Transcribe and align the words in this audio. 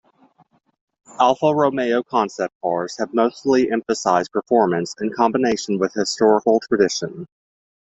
Alfa 1.19 1.53
Romeo 1.53 2.01
concept 2.01 2.55
cars 2.63 2.97
have 2.97 3.13
mostly 3.13 3.71
emphasized 3.71 4.31
performance 4.31 4.95
in 4.99 5.13
combination 5.13 5.77
with 5.77 5.93
historical 5.93 6.59
tradition. 6.67 7.27